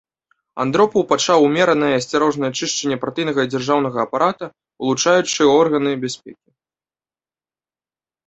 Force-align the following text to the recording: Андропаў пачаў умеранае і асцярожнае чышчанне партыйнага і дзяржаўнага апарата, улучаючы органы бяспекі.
Андропаў 0.63 1.01
пачаў 1.11 1.39
умеранае 1.47 1.89
і 1.91 1.97
асцярожнае 2.01 2.49
чышчанне 2.59 2.97
партыйнага 3.03 3.39
і 3.47 3.51
дзяржаўнага 3.53 3.97
апарата, 4.05 4.45
улучаючы 4.87 5.41
органы 5.61 5.91
бяспекі. 6.07 6.45